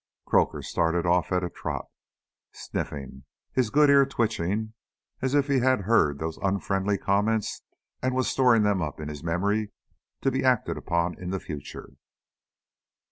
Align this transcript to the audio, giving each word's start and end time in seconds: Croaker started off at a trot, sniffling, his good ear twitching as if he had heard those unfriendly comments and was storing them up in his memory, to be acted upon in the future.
Croaker 0.25 0.63
started 0.63 1.05
off 1.05 1.31
at 1.31 1.43
a 1.43 1.49
trot, 1.51 1.85
sniffling, 2.51 3.25
his 3.51 3.69
good 3.69 3.87
ear 3.87 4.03
twitching 4.03 4.73
as 5.21 5.35
if 5.35 5.45
he 5.45 5.59
had 5.59 5.81
heard 5.81 6.17
those 6.17 6.37
unfriendly 6.39 6.97
comments 6.97 7.61
and 8.01 8.15
was 8.15 8.27
storing 8.27 8.63
them 8.63 8.81
up 8.81 8.99
in 8.99 9.09
his 9.09 9.23
memory, 9.23 9.69
to 10.21 10.31
be 10.31 10.43
acted 10.43 10.75
upon 10.75 11.13
in 11.21 11.29
the 11.29 11.39
future. 11.39 11.91